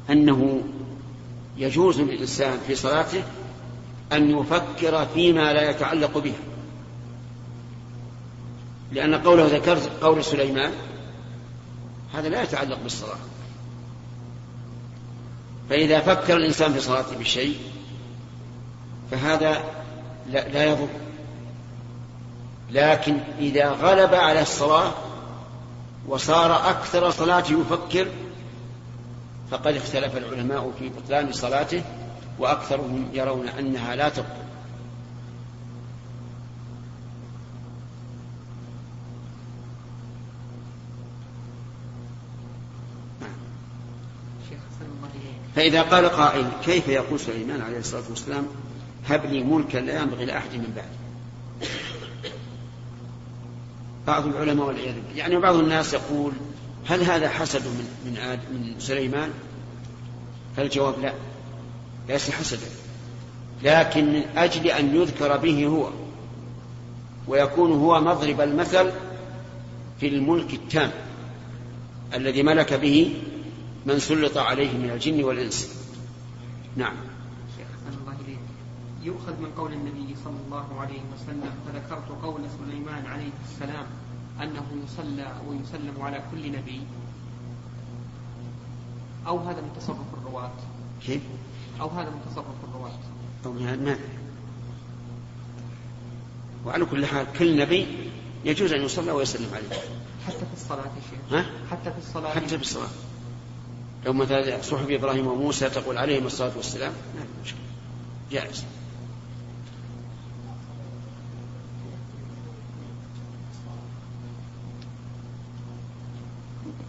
[0.09, 0.63] أنه
[1.57, 3.23] يجوز للإنسان في صلاته
[4.13, 6.39] أن يفكر فيما لا يتعلق بها.
[8.91, 10.71] لأن قوله ذكرت قول سليمان
[12.13, 13.17] هذا لا يتعلق بالصلاة.
[15.69, 17.57] فإذا فكر الإنسان في صلاته بشيء
[19.11, 19.63] فهذا
[20.29, 20.87] لا, لا يضر.
[22.71, 24.91] لكن إذا غلب على الصلاة
[26.07, 28.07] وصار أكثر صلاته يفكر
[29.51, 31.83] فقد اختلف العلماء في بطلان صلاته
[32.39, 34.47] وأكثرهم يرون أنها لا تبطل.
[45.55, 48.47] فإذا قال قائل كيف يقول سليمان عليه الصلاة والسلام
[49.07, 50.89] هب لي ملكا لا ينبغي لأحد من بعد
[54.07, 55.17] بعض العلماء والعياذ بالله.
[55.17, 56.31] يعني بعض الناس يقول
[56.87, 59.29] هل هذا حسد من من من سليمان؟
[60.57, 61.13] فالجواب لا.
[62.09, 62.67] ليس حسدا.
[63.63, 65.89] لكن من أجل أن يذكر به هو
[67.27, 68.91] ويكون هو مضرب المثل
[69.99, 70.91] في الملك التام
[72.13, 73.13] الذي ملك به
[73.85, 75.69] من سلط عليه من الجن والإنس.
[76.75, 76.93] نعم.
[79.03, 83.85] يؤخذ من قول النبي صلى الله عليه وسلم فذكرت قول سليمان عليه السلام
[84.43, 86.81] أنه يصلى ويسلم على كل نبي.
[89.27, 90.51] أو هذا من تصرف الرواة.
[91.05, 91.21] كيف؟
[91.81, 92.99] أو هذا من تصرف الرواة.
[93.45, 93.97] أو ما
[96.65, 98.09] وعلى كل حال كل نبي
[98.45, 99.81] يجوز أن يصلى ويسلم عليه.
[100.27, 101.33] حتى في الصلاة يا شيخ.
[101.33, 102.33] ها؟ حتى في الصلاة.
[102.33, 102.89] حتى في الصلاة.
[104.05, 107.59] لو مثلا صحب إبراهيم وموسى تقول عليهم الصلاة والسلام ما في مشكلة
[108.31, 108.65] جائز.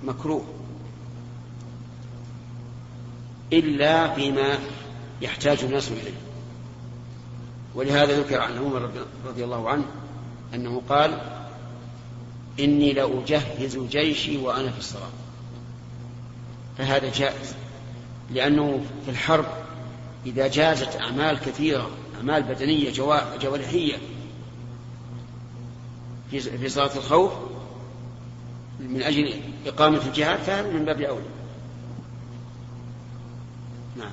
[0.09, 0.45] مكروه
[3.53, 4.59] إلا فيما
[5.23, 6.19] يحتاج الناس إليه.
[7.75, 8.91] ولهذا ذكر عن عمر
[9.27, 9.85] رضي الله عنه
[10.55, 11.21] أنه قال
[12.61, 15.11] إني لأجهز جيشي وأنا في الصلاة.
[16.79, 17.55] فهذا جائز
[18.31, 19.47] لأنه في الحرب
[20.27, 22.93] إذا جازت أعمال كثيرة أعمال بدنية
[23.39, 23.97] جوارحية
[26.31, 27.33] في صلاة الخوف
[28.81, 31.25] من أجل إقامة الجهاد فهذا من باب أولى.
[33.97, 34.13] نعم.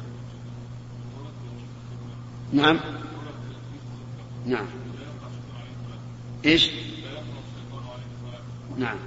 [2.53, 2.79] نعم.
[4.45, 4.65] نعم.
[6.45, 6.69] إيش؟
[8.77, 8.97] نعم.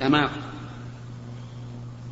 [0.00, 0.30] لا ما يقع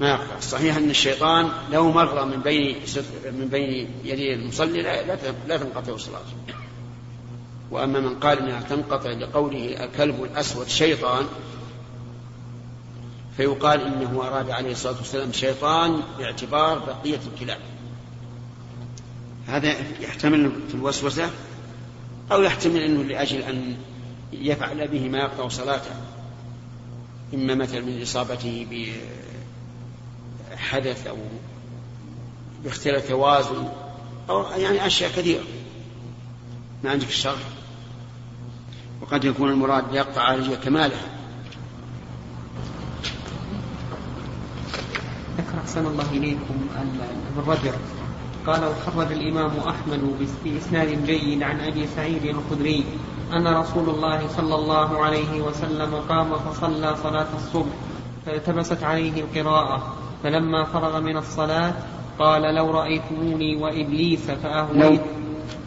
[0.00, 2.76] ما يقع الصحيح أن الشيطان لو مر من بين
[3.24, 5.16] من بين يدي المصلي لا
[5.48, 6.32] لا تنقطع صلاته
[7.70, 11.26] وأما من قال إنها تنقطع لقوله الكلب الأسود شيطان
[13.36, 17.58] فيقال إنه أراد عليه الصلاة والسلام شيطان باعتبار بقية الكلاب.
[19.46, 21.30] هذا يحتمل في الوسوسة
[22.32, 23.76] أو يحتمل إنه لأجل أن
[24.32, 25.94] يفعل به ما يقطع صلاته.
[27.34, 28.66] إما مثلا من إصابته
[30.50, 31.16] بحدث أو
[32.64, 33.68] باختلاف توازن
[34.30, 35.44] أو يعني أشياء كثيرة.
[36.84, 37.59] ما عندك الشرح
[39.02, 41.08] وقد يكون المراد يقطع عليه كمالها
[45.38, 46.54] ذكر أحسن الله إليكم
[47.38, 47.72] الرجل
[48.46, 52.84] قال وخرج الإمام أحمد بإسناد جيد عن أبي سعيد الخدري
[53.32, 57.72] أن رسول الله صلى الله عليه وسلم قام فصلى صلاة الصبح
[58.26, 61.74] فالتبست عليه القراءة فلما فرغ من الصلاة
[62.18, 65.00] قال لو رأيتموني وإبليس فأهويت.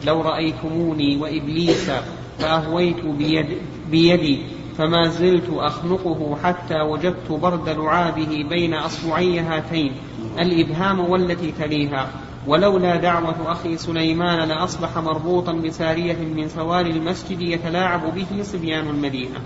[0.04, 1.90] لو رأيتموني وإبليس
[2.38, 3.46] فأهويت بيد
[3.90, 4.42] بيدي
[4.78, 9.92] فما زلت أخنقه حتى وجدت برد لعابه بين أصبعي هاتين
[10.38, 12.10] الإبهام والتي تليها.
[12.46, 19.40] ولولا دعوة أخي سليمان لأصبح مربوطا بسارية من سوار المسجد يتلاعب به صبيان المدينة.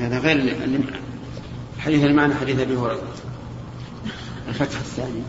[0.00, 0.56] هذا غير
[1.78, 3.08] حديث المعنى حديث أبي هريرة.
[4.48, 5.22] الفتح الثاني.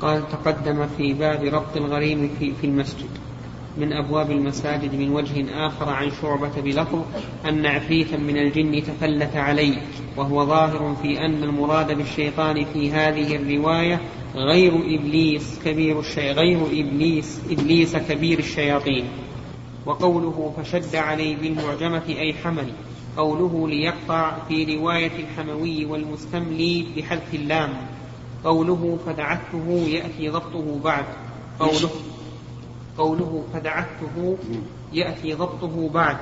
[0.00, 3.08] قال تقدم في باب ربط الغريم في, في المسجد
[3.78, 7.02] من أبواب المساجد من وجه آخر عن شعبة بلفظ
[7.48, 9.82] أن عفريتا من الجن تفلت عليه
[10.16, 14.00] وهو ظاهر في أن المراد بالشيطان في هذه الرواية
[14.34, 16.30] غير إبليس كبير الشي...
[16.30, 19.04] غير إبليس إبليس كبير الشياطين.
[19.86, 22.72] وقوله فشد عليه بالمعجمة أي حمل
[23.16, 27.70] قوله ليقطع في رواية الحموي والمستملي بحذف اللام.
[28.44, 31.04] قوله فدعته يأتي ضبطه بعد.
[31.60, 31.90] قوله
[32.98, 34.36] قوله فدعته
[34.92, 36.16] يأتي ضبطه بعد.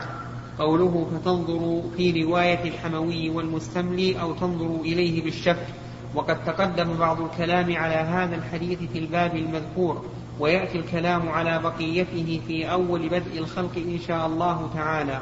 [0.58, 5.66] قوله فتنظر في رواية الحموي والمستملي أو تنظر إليه بالشك.
[6.14, 10.04] وقد تقدم بعض الكلام على هذا الحديث في الباب المذكور.
[10.40, 15.20] ويأتي الكلام على بقيته في أول بدء الخلق إن شاء الله تعالى.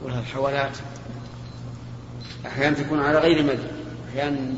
[0.00, 0.78] أقولها الحوالات
[2.46, 3.68] أحيانا تكون على غير مدى
[4.08, 4.54] أحيانا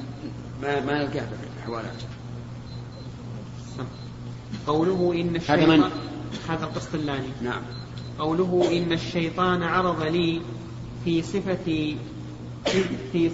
[0.62, 2.02] ما ما نلقاها في الحوالات
[4.66, 5.90] قوله إن الشيطان هذا من؟
[6.48, 7.62] هذا القسطلاني نعم.
[8.18, 10.40] قوله إن الشيطان عرض لي
[11.04, 11.96] في صفة في
[13.12, 13.30] في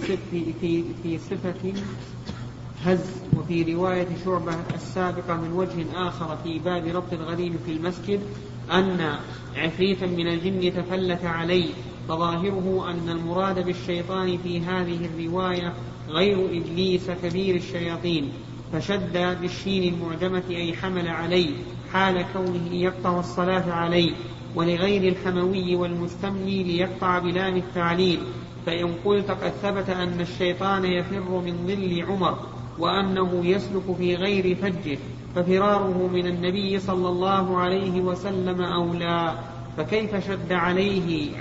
[0.61, 1.73] في في صفة
[2.85, 2.99] هز
[3.37, 8.19] وفي رواية شعبة السابقة من وجه آخر في باب ربط الغريم في المسجد
[8.71, 9.19] أن
[9.55, 11.69] عفريتا من الجن تفلت عليه.
[12.07, 15.73] فظاهره أن المراد بالشيطان في هذه الرواية
[16.09, 18.29] غير إبليس كبير الشياطين
[18.73, 21.49] فشد بالشين المعجمة أي حمل عليه
[21.93, 24.11] حال كونه يقطع الصلاة عليه
[24.55, 28.19] ولغير الحموي والمستملي ليقطع بلام التعليل
[28.65, 32.37] فإن قلت قد ثبت أن الشيطان يفر من ظل عمر
[32.79, 34.97] وأنه يسلك في غير فجه
[35.35, 39.33] ففراره من النبي صلى الله عليه وسلم أولى.
[39.77, 41.31] فكيف شد عليه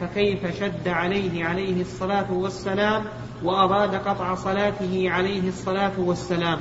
[0.00, 3.04] فكيف شد عليه عليه الصلاة والسلام
[3.44, 6.58] وأراد قطع صلاته عليه الصلاة والسلام؟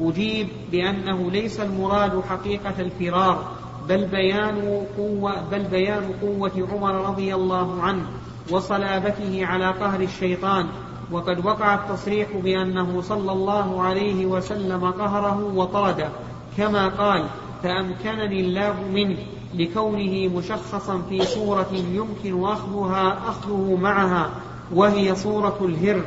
[0.00, 3.52] أجيب بأنه ليس المراد حقيقة الفرار
[3.88, 8.06] بل بيان قوة بل بيان قوة عمر رضي الله عنه
[8.50, 10.66] وصلابته على قهر الشيطان.
[11.10, 16.08] وقد وقع التصريح بأنه صلى الله عليه وسلم قهره وطرده
[16.56, 17.24] كما قال
[17.62, 19.16] فأمكنني الله منه.
[19.54, 24.30] لكونه مشخصا في صورة يمكن أخذها أخذه معها
[24.74, 26.02] وهي صورة الهر.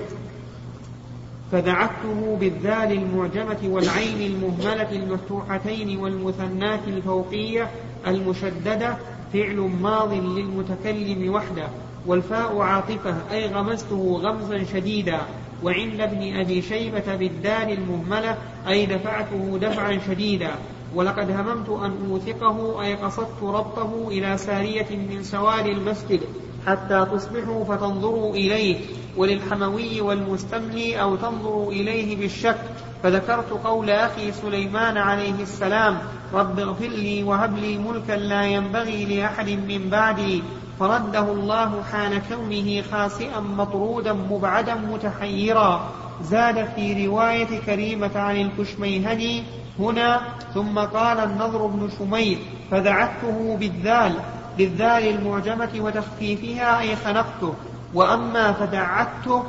[1.52, 7.70] فدعته بالذال المعجمة والعين المهملة المفتوحتين والمثنات الفوقية
[8.08, 8.98] المشددة
[9.34, 11.68] فعل ماض للمتكلم وحده.
[12.08, 15.20] والفاء عاطفة أي غمزته غمزا شديدا.
[15.64, 20.52] وعند ابن أبي شيبة بالدال المهملة أي دفعته دفعا شديدا.
[20.96, 26.22] ولقد هممت أن أوثقه أي قصدت ربطه إلى سارية من سوار المسجد
[26.68, 28.78] حتى تصبحوا فتنظروا إليه
[29.18, 32.60] وللحموي والمستملي أو تنظروا إليه بالشك.
[33.04, 35.98] فذكرت قول أخي سليمان عليه السلام
[36.34, 40.44] رب اغفر لي وهب لي ملكا لا ينبغي لأحد من بعدي.
[40.80, 45.90] فرده الله حال كونه خاسئا مطرودا مبعدا متحيرا.
[46.24, 49.44] زاد في رواية كريمة عن الكشميهني
[49.80, 50.22] هنا
[50.54, 52.38] ثم قال النضر بن شمير
[52.72, 54.14] فدعته بالذال
[54.58, 57.54] بالذال المعجمة وتخفيفها أي خنقته.
[57.94, 59.44] وأما فدعته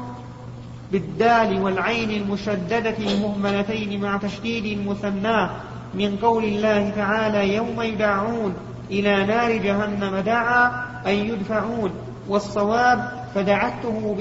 [0.93, 5.49] بالدال والعين المشددة المهملتين مع تشديد المثنى
[5.95, 8.55] من قول الله تعالى يوم يدعون
[8.91, 10.71] إلى نار جهنم دعا
[11.07, 11.91] أي يدفعون.
[12.29, 14.17] والصواب فدعته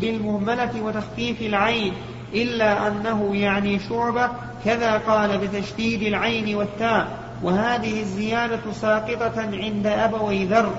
[0.00, 1.92] بالمهملة وتخفيف العين
[2.34, 4.28] إلا أنه يعني شعبة
[4.64, 7.08] كذا قال بتشديد العين والتاء.
[7.42, 10.70] وهذه الزيادة ساقطة عند أبوي ذر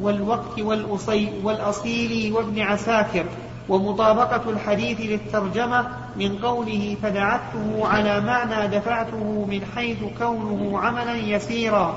[0.00, 3.24] والوقت والأصي والأصيل وابن عساكر.
[3.68, 11.94] ومطابقة الحديث للترجمة من قوله فدعته على معنى دفعته من حيث كونه عملا يسيرا.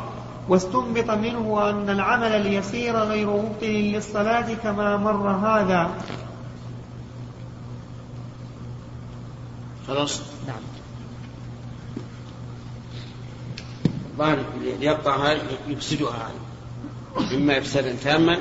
[0.50, 5.90] واستنبط منه أن العمل اليسير غير مبطل للصلاة كما مر هذا.
[9.88, 10.62] خلاص؟ نعم.
[14.18, 14.46] ظاهر
[14.80, 16.32] ليقطعها يفسدها
[17.34, 18.38] إما إفسادا تاما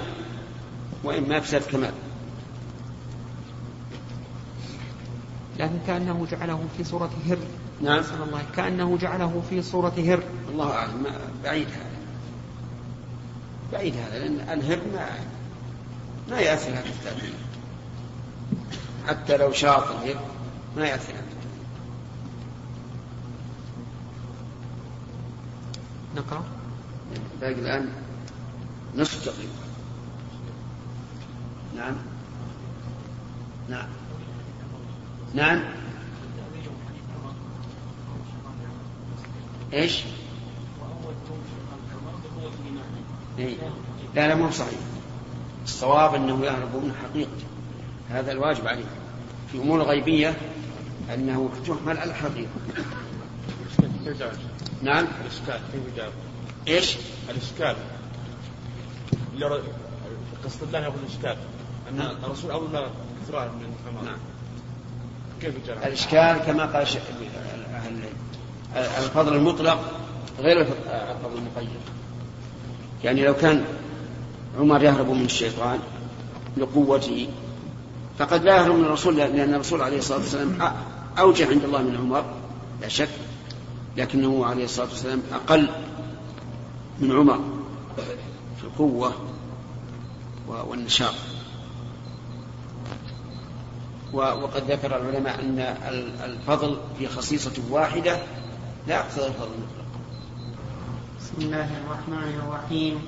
[1.05, 1.93] وإما إفساد كمال.
[5.59, 7.39] لكن كأنه جعله في صورة هر.
[7.83, 8.03] نعم.
[8.27, 8.43] الله.
[8.57, 10.23] كأنه جعله في صورة هر.
[10.49, 11.07] الله أعلم.
[11.45, 11.95] بعيد هذا.
[13.73, 15.09] بعيد هذا لأن الهر ما
[16.31, 17.35] ما يأثر هذا التأثير.
[19.09, 20.21] حتى لو شاط الهر
[20.77, 21.34] ما يأثر هذا
[26.17, 26.45] نقرأ.
[27.41, 27.89] باقي الآن
[28.97, 29.53] نصف تقريبا
[31.77, 31.95] نعم.
[33.69, 33.89] نعم.
[35.35, 35.65] نعم.
[39.73, 40.05] إيش؟
[43.39, 43.57] إيه؟
[44.15, 44.79] لا لا مو صحيح.
[45.65, 47.45] الصواب انه يهرب من حقيقته
[48.11, 48.85] هذا الواجب عليه
[49.53, 50.37] في أمور غيبية
[51.15, 52.51] أنه تحمل على الحقيقة.
[54.85, 55.07] نعم.
[55.21, 56.13] الإشكال كيف جاب؟
[56.69, 56.97] إيش؟
[57.31, 57.77] الإشكال.
[60.45, 61.37] قصد الله ياخذ الإشكال.
[61.91, 62.91] أن الرسول اولى
[63.23, 64.05] كثران من الحمار.
[64.05, 64.19] نعم.
[65.41, 66.97] كيف جاء؟ الإشكال كما قال ش...
[68.77, 69.81] الفضل المطلق
[70.41, 71.81] غير الفضل المقيد.
[73.05, 73.65] يعني لو كان
[74.59, 75.79] عمر يهرب من الشيطان
[76.57, 77.29] لقوته
[78.19, 80.59] فقد لا يهرب من الرسول لأن الرسول عليه الصلاة والسلام
[81.19, 82.25] أوجه عند الله من عمر
[82.81, 83.09] لا شك.
[83.97, 85.69] لكنه عليه الصلاة والسلام أقل
[87.01, 87.41] من عمر
[88.61, 89.13] في القوة
[90.49, 91.15] والنشاط.
[94.13, 95.59] وقد ذكر العلماء أن
[96.25, 98.19] الفضل في خصيصة واحدة
[98.89, 99.85] لا يقتضي الفضل المطلق.
[101.21, 102.99] بسم الله الرحمن الرحيم.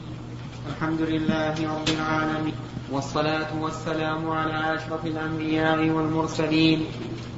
[0.66, 2.54] الحمد لله رب العالمين
[2.90, 6.84] والصلاة والسلام على أشرف الأنبياء والمرسلين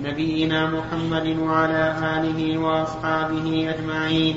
[0.03, 1.83] نبينا محمد وعلى
[2.17, 4.37] آله وأصحابه أجمعين.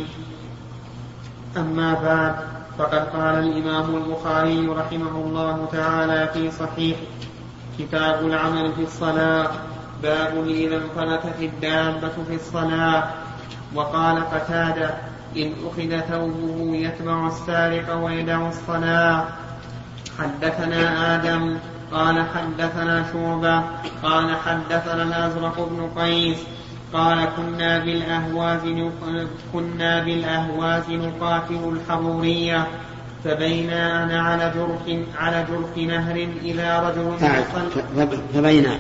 [1.58, 2.36] أما بعد
[2.78, 6.98] فقد قال الإمام البخاري رحمه الله تعالى في صحيح
[7.80, 9.52] كتاب العمل في الصلاة
[10.04, 13.04] باب إذا انفلتت الدابة في الصلاة
[13.76, 14.90] وقال قتادة
[15.38, 19.26] إن أخذ ثوبه يتبع السارق ويدع الصلاة
[20.20, 21.58] حدثنا آدم
[21.92, 23.64] قال حدثنا شعبة
[24.04, 26.38] قال حدثنا الأزرق بن قيس
[26.94, 28.62] قال كنا بالأهواز
[29.54, 32.68] كنا بالأهواز نقاتل الحرورية
[33.24, 37.44] فبينا أنا على جرف على جرف نهر إذا رجل نعم.
[38.34, 38.80] فبينا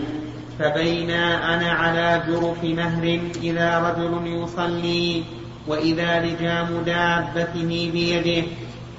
[0.59, 5.23] فبينا أنا على جرف نهر إذا رجل يصلي
[5.67, 8.47] وإذا لجام دابته بيده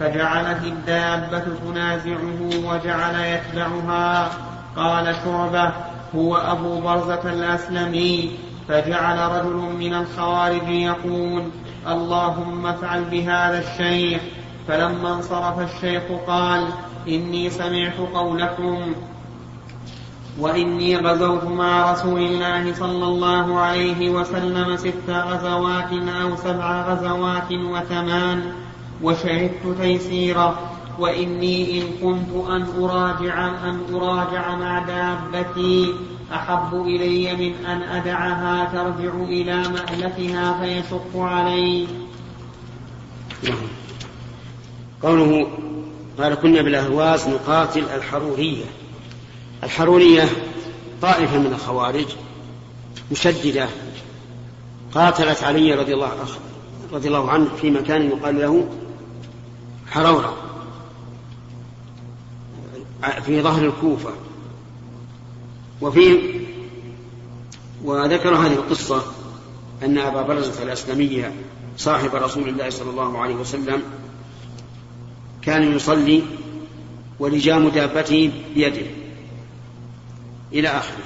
[0.00, 4.30] فجعلت الدابة تنازعه وجعل يتبعها.
[4.76, 5.72] قال شعبة
[6.16, 8.30] هو أبو برزة الأسلمي.
[8.68, 11.42] فجعل رجل من الخوارج يقول
[11.88, 14.22] اللهم افعل بهذا الشيخ.
[14.68, 16.68] فلما انصرف الشيخ قال
[17.08, 18.94] إني سمعت قولكم.
[20.39, 28.53] وإني غزوت مع رسول الله صلى الله عليه وسلم ست غزوات أو سبع غزوات وثمان
[29.03, 30.59] وشهدت تيسيرا
[30.99, 35.95] وإني إن كنت أن أراجع أن أراجع مع دابتي
[36.35, 41.87] أحب إلي من أن أدعها ترجع إلى مألتها فيشق علي.
[45.03, 45.47] قوله
[46.18, 48.64] قال كنا بالأهواز نقاتل الحرورية
[49.62, 50.28] الحرورية
[51.02, 52.06] طائفة من الخوارج
[53.12, 53.68] مشددة
[54.94, 56.26] قاتلت علي رضي الله
[56.92, 58.68] رضي الله عنه في مكان يقال له
[59.90, 60.36] حرورة
[63.26, 64.10] في ظهر الكوفة.
[65.80, 66.18] وفي
[67.84, 69.02] وذكر هذه القصة
[69.82, 71.32] أن أبا برزة الأسلمية
[71.76, 73.82] صاحب رسول الله صلى الله عليه وسلم
[75.42, 76.22] كان يصلي
[77.18, 79.01] ولجام دابته بيده.
[80.55, 81.05] إلى آخره.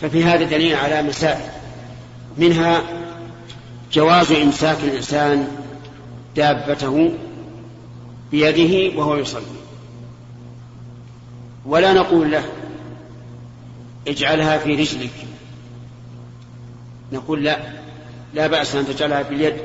[0.00, 1.50] ففي هذا دليل على مسائل.
[2.38, 2.82] منها
[3.92, 5.48] جواز إمساك الإنسان
[6.36, 7.12] دابته
[8.30, 9.42] بيده وهو يصلي.
[11.66, 12.44] ولا نقول له
[14.08, 15.10] اجعلها في رجلك.
[17.12, 17.58] نقول لا
[18.34, 19.56] لا بأس أن تجعلها في اليد.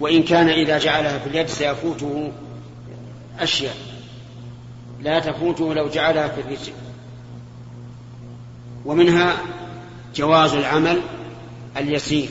[0.00, 2.32] وإن كان إذا جعلها في اليد سيفوته
[3.40, 3.76] أشياء.
[5.02, 6.72] لا تفوته لو جعلها في الرجل.
[8.88, 9.36] ومنها
[10.14, 11.00] جواز العمل
[11.76, 12.28] اليسير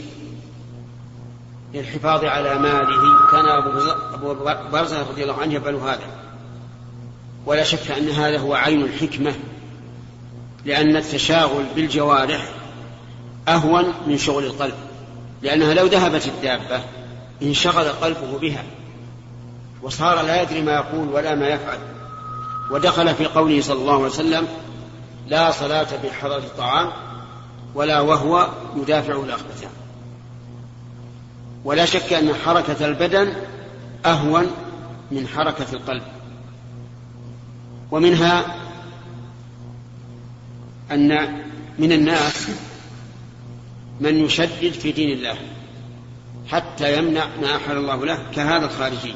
[1.73, 3.29] للحفاظ على ماله.
[3.31, 4.35] كان أبو
[4.71, 6.07] برزة رضي الله عنه يفعل هذا.
[7.45, 9.35] ولا شك أن هذا هو عين الحكمة
[10.65, 12.49] لأن التشاغل بالجوارح
[13.47, 14.75] أهون من شغل القلب
[15.41, 16.81] لأنها لو ذهبت الدابة
[17.41, 18.63] انشغل قلبه بها
[19.81, 21.79] وصار لا يدري ما يقول ولا ما يفعل.
[22.71, 24.47] ودخل في قوله صلى الله عليه وسلم
[25.27, 26.91] لا صلاة بحضرة الطعام
[27.75, 29.71] ولا وهو يدافع الأخبثان
[31.63, 33.33] ولا شك أن حركة البدن
[34.05, 34.47] أهون
[35.11, 36.03] من حركة القلب.
[37.91, 38.55] ومنها
[40.91, 41.41] أن
[41.79, 42.47] من الناس
[43.99, 45.37] من يشدد في دين الله
[46.47, 49.15] حتى يمنع ما أحل الله له كهذا الخارجي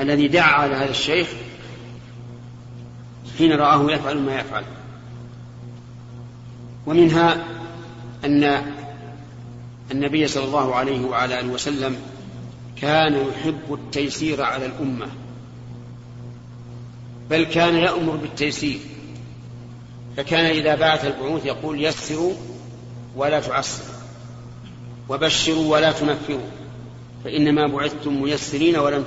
[0.00, 1.28] الذي دعا على هذا الشيخ
[3.40, 4.64] حين رآه يفعل ما يفعل.
[6.86, 7.44] ومنها
[8.24, 8.72] أن
[9.90, 11.96] النبي صلى الله عليه وعلى آله وسلم
[12.76, 15.06] كان يحب التيسير على الأمة.
[17.30, 18.78] بل كان يأمر بالتيسير.
[20.16, 22.32] فكان إذا بعث البعوث يقول يسروا
[23.16, 23.94] ولا تعسروا
[25.08, 26.50] وبشروا ولا تنفروا
[27.24, 29.04] فإنما بعثتم ميسرين ولم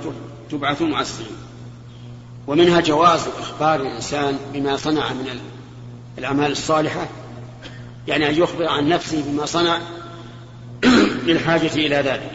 [0.50, 1.43] تبعثوا معسرين.
[2.46, 5.40] ومنها جواز إخبار الإنسان بما صنع من
[6.18, 7.08] الأعمال الصالحة
[8.08, 9.78] يعني أن يخبر عن نفسه بما صنع
[11.26, 12.30] للحاجة إلى ذلك.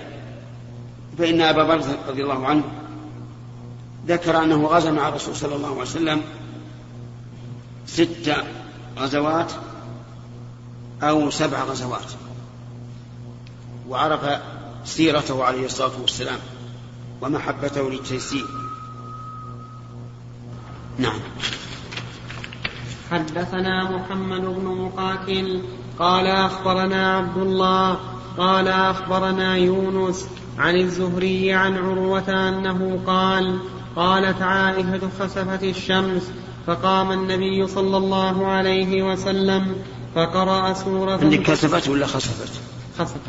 [1.17, 2.63] فإن أبا برزة رضي الله عنه
[4.07, 6.21] ذكر أنه غزا مع الرسول صلى الله عليه وسلم
[7.87, 8.35] ست
[8.97, 9.51] غزوات
[11.03, 12.11] أو سبع غزوات
[13.89, 14.41] وعرف
[14.85, 16.39] سيرته عليه الصلاة والسلام
[17.21, 18.45] ومحبته للتيسير.
[20.99, 21.19] نعم
[23.11, 25.61] حدثنا محمد بن مقاتل
[25.99, 27.99] قال أخبرنا عبد الله
[28.37, 30.27] قال أخبرنا يونس
[30.57, 33.59] عن الزهري عن عروة أنه قال
[33.95, 36.31] قالت عائشة خسفت الشمس
[36.67, 39.75] فقام النبي صلى الله عليه وسلم
[40.15, 42.61] فقرأ سورة عندك كسفت ولا خسفت؟
[42.99, 43.19] خسفت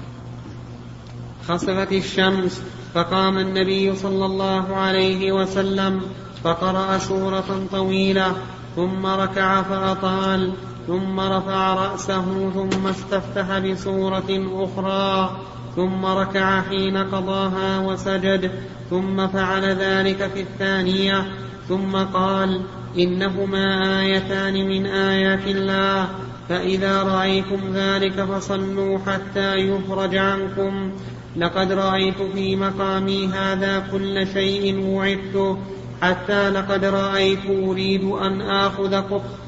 [1.48, 2.62] خسفت الشمس
[2.94, 6.00] فقام النبي صلى الله عليه وسلم
[6.44, 8.32] فقرأ سورة طويلة
[8.76, 10.52] ثم ركع فأطال
[10.86, 15.36] ثم رفع رأسه ثم استفتح بسورة أخرى
[15.76, 18.50] ثم ركع حين قضاها وسجد
[18.90, 21.26] ثم فعل ذلك في الثانية
[21.68, 22.60] ثم قال
[22.98, 26.08] إنهما آيتان من آيات الله
[26.48, 30.92] فإذا رأيتم ذلك فصلوا حتى يفرج عنكم.
[31.36, 35.58] لقد رأيت في مقامي هذا كل شيء وعدته
[36.02, 38.94] حتى لقد رأيت أريد أن آخذ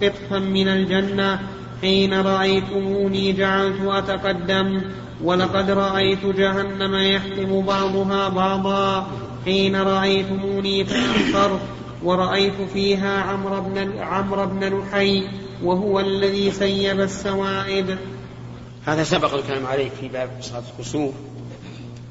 [0.03, 1.41] قطفا من الجنة.
[1.81, 4.81] حين رأيتموني جعلت أتقدم.
[5.25, 9.07] ولقد رأيت جهنم يحكم بعضها بعضا.
[9.45, 11.61] حين رأيتموني فأنصرت
[12.03, 15.29] ورأيت فيها عمرو بن عمرو بن لحي
[15.65, 17.99] وهو الذي سيب السوائب
[18.87, 21.15] هذا سبق الكلام عليه في باب صلاة الكسوف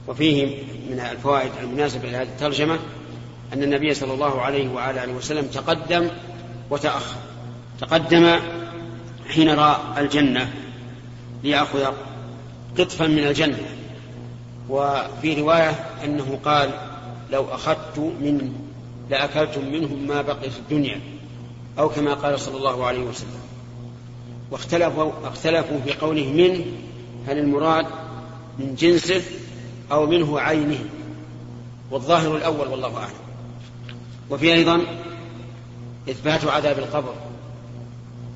[0.07, 0.45] وفيه
[0.89, 2.79] من الفوائد المناسبة لهذه الترجمة.
[3.53, 6.09] أن النبي صلى الله عليه وعلى آله وسلم تقدم
[6.69, 7.15] وتأخر.
[7.79, 8.39] تقدم
[9.27, 10.53] حين رأى الجنة
[11.43, 11.85] ليأخذ
[12.77, 13.59] قطفا من الجنة.
[14.69, 15.69] وفي رواية
[16.03, 16.69] أنه قال
[17.31, 18.53] لو أخذت من
[19.09, 21.01] لأكلتم منهم ما بقي في الدنيا
[21.79, 23.41] أو كما قال صلى الله عليه وسلم.
[24.51, 26.65] واختلفوا اختلفوا في قوله من
[27.27, 27.85] هل المراد
[28.59, 29.21] من جنسه
[29.91, 30.79] أو منه عينه.
[31.91, 33.20] والظاهر الأول والله أعلم.
[34.31, 34.81] وفي أيضا
[36.09, 37.13] إثبات عذاب القبر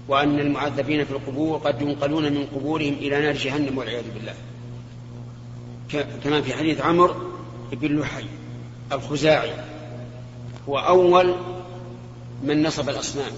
[0.08, 4.34] وأن المعذبين في القبور قد ينقلون من قبورهم إلى نار جهنم والعياذ بالله.
[6.24, 7.16] كما في حديث عمرو
[7.72, 8.26] بن لحي
[8.92, 9.52] الخزاعي
[10.70, 11.36] هو أول
[12.44, 13.32] من نصب الأصنام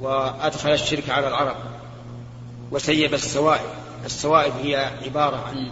[0.00, 1.56] وأدخل الشرك على العرب
[2.70, 3.70] وسيب السوائب.
[4.04, 5.70] السوائب هي عبارة عن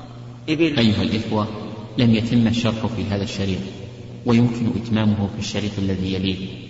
[0.49, 0.79] إبل.
[0.79, 1.47] أيها الإخوة
[1.99, 3.61] لم يتم الشرح في هذا الشريط.
[4.27, 6.66] ويمكن إتمامه في الشريط الذي يليه.